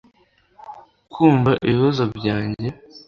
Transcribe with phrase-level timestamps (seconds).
[1.13, 2.67] kumva ibibazo byanjye